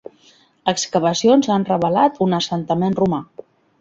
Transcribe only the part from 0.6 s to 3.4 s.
Excavacions han revelat un assentament romà.